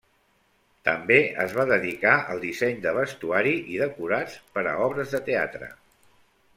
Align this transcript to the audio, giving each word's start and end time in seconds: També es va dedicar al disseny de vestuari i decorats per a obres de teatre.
També 0.87 1.17
es 1.43 1.53
va 1.57 1.65
dedicar 1.73 2.15
al 2.35 2.41
disseny 2.47 2.81
de 2.87 2.95
vestuari 3.01 3.55
i 3.75 3.79
decorats 3.85 4.43
per 4.57 4.69
a 4.71 4.77
obres 4.91 5.19
de 5.19 5.27
teatre. 5.33 5.75